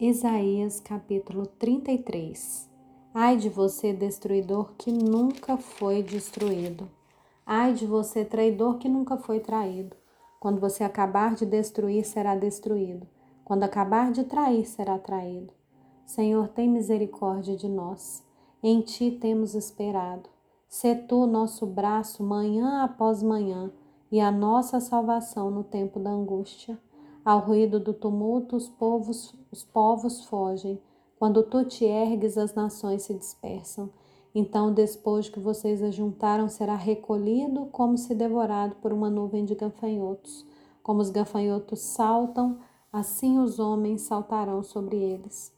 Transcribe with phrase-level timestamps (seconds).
[0.00, 2.70] Isaías capítulo 33
[3.12, 6.88] Ai de você, destruidor que nunca foi destruído.
[7.44, 9.96] Ai de você, traidor que nunca foi traído.
[10.38, 13.08] Quando você acabar de destruir, será destruído.
[13.44, 15.52] Quando acabar de trair, será traído.
[16.06, 18.24] Senhor, tem misericórdia de nós.
[18.62, 20.30] Em ti temos esperado.
[20.68, 23.72] Sê tu nosso braço manhã após manhã
[24.12, 26.78] e a nossa salvação no tempo da angústia.
[27.28, 30.80] Ao ruído do tumulto, os povos, os povos fogem.
[31.18, 33.90] Quando tu te ergues, as nações se dispersam.
[34.34, 39.54] Então o despojo que vocês ajuntaram será recolhido como se devorado por uma nuvem de
[39.54, 40.46] gafanhotos.
[40.82, 42.60] Como os gafanhotos saltam,
[42.90, 45.52] assim os homens saltarão sobre eles.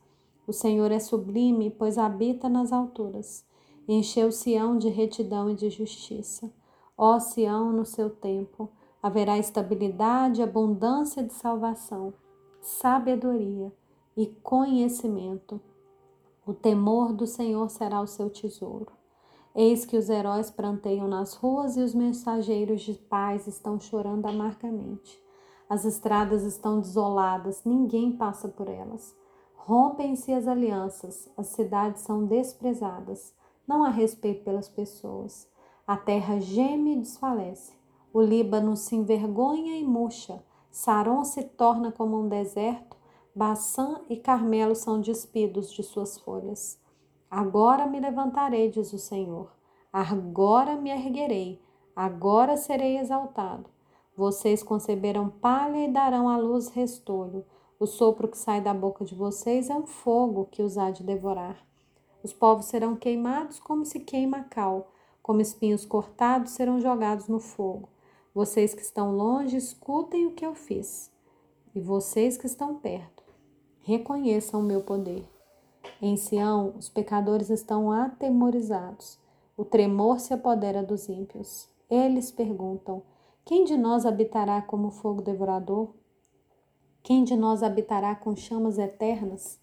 [0.49, 3.45] O Senhor é sublime, pois habita nas alturas.
[3.87, 6.53] Encheu Sião de retidão e de justiça.
[6.99, 8.69] Ó Sião, no seu tempo,
[9.03, 12.13] haverá estabilidade, abundância de salvação,
[12.61, 13.73] sabedoria
[14.17, 15.61] e conhecimento.
[16.47, 18.93] O temor do Senhor será o seu tesouro.
[19.55, 25.21] Eis que os heróis pranteiam nas ruas e os mensageiros de paz estão chorando amargamente.
[25.69, 29.17] As estradas estão desoladas, ninguém passa por elas.
[29.55, 33.35] Rompem-se as alianças, as cidades são desprezadas,
[33.67, 35.49] não há respeito pelas pessoas.
[35.87, 37.80] A terra geme e desfalece.
[38.13, 42.97] O Líbano se envergonha e murcha, Saron se torna como um deserto,
[43.33, 46.81] Baçã e Carmelo são despidos de suas folhas.
[47.31, 49.53] Agora me levantarei, diz o Senhor,
[49.93, 51.63] agora me erguerei,
[51.95, 53.71] agora serei exaltado.
[54.17, 57.45] Vocês conceberão palha e darão à luz restolho.
[57.79, 61.05] O sopro que sai da boca de vocês é um fogo que os há de
[61.05, 61.65] devorar.
[62.23, 64.91] Os povos serão queimados como se queima cal,
[65.23, 67.89] como espinhos cortados serão jogados no fogo.
[68.33, 71.11] Vocês que estão longe, escutem o que eu fiz.
[71.75, 73.25] E vocês que estão perto,
[73.83, 75.25] reconheçam o meu poder.
[76.01, 79.19] Em Sião, os pecadores estão atemorizados.
[79.57, 81.69] O tremor se apodera dos ímpios.
[81.91, 83.03] Eles perguntam:
[83.45, 85.89] Quem de nós habitará como fogo devorador?
[87.03, 89.59] Quem de nós habitará com chamas eternas?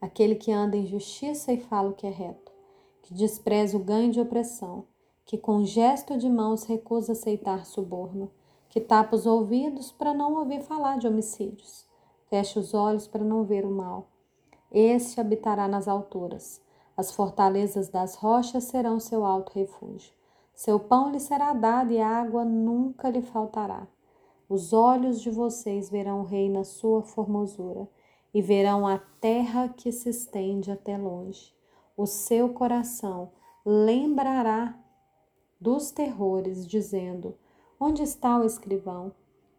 [0.00, 2.52] Aquele que anda em justiça e fala o que é reto,
[3.02, 4.84] que despreza o ganho de opressão,
[5.32, 8.30] que com gesto de mãos recusa aceitar suborno,
[8.68, 11.86] que tapa os ouvidos para não ouvir falar de homicídios,
[12.26, 14.08] fecha os olhos para não ver o mal.
[14.70, 16.60] Este habitará nas alturas.
[16.94, 20.12] As fortalezas das rochas serão seu alto refúgio.
[20.52, 23.86] Seu pão lhe será dado e a água nunca lhe faltará.
[24.50, 27.88] Os olhos de vocês verão o rei na sua formosura
[28.34, 31.54] e verão a terra que se estende até longe.
[31.96, 33.30] O seu coração
[33.64, 34.78] lembrará
[35.62, 37.36] dos terrores, dizendo:
[37.78, 39.12] Onde está o escrivão?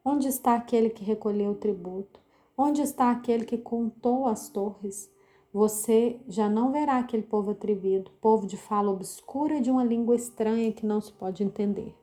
[0.03, 2.19] Onde está aquele que recolheu o tributo?
[2.57, 5.09] Onde está aquele que contou as torres?
[5.53, 10.73] Você já não verá aquele povo atrevido, povo de fala obscura de uma língua estranha
[10.73, 11.95] que não se pode entender.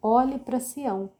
[0.00, 1.10] Olhe para Sião,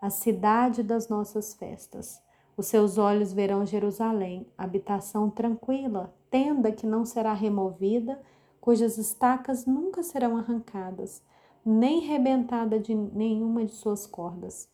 [0.00, 2.20] a cidade das nossas festas.
[2.54, 8.20] Os seus olhos verão Jerusalém, habitação tranquila, tenda que não será removida,
[8.60, 11.22] cujas estacas nunca serão arrancadas,
[11.64, 14.68] nem rebentada de nenhuma de suas cordas.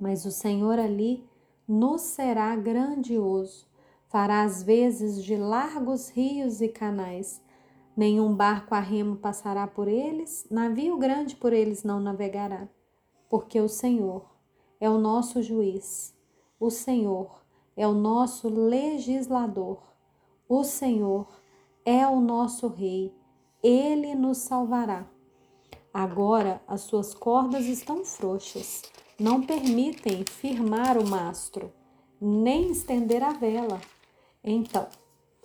[0.00, 1.26] Mas o Senhor ali
[1.66, 3.66] nos será grandioso,
[4.08, 7.42] fará as vezes de largos rios e canais.
[7.96, 12.68] Nenhum barco a remo passará por eles, navio grande por eles não navegará,
[13.28, 14.24] porque o Senhor
[14.80, 16.14] é o nosso juiz,
[16.58, 17.42] o Senhor
[17.76, 19.78] é o nosso legislador,
[20.48, 21.41] o Senhor
[21.84, 23.14] é o nosso rei,
[23.62, 25.06] ele nos salvará.
[25.92, 28.82] Agora as suas cordas estão frouxas,
[29.18, 31.72] não permitem firmar o mastro,
[32.20, 33.80] nem estender a vela.
[34.42, 34.86] Então,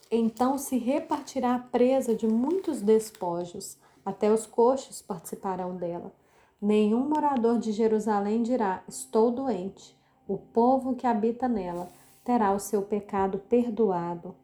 [0.10, 6.14] então se repartirá a presa de muitos despojos, até os coxos participarão dela.
[6.62, 9.96] Nenhum morador de Jerusalém dirá: Estou doente.
[10.28, 11.90] O povo que habita nela
[12.24, 14.36] terá o seu pecado perdoado.